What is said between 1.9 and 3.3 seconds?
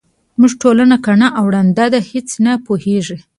ده هیس نه پوهیږي.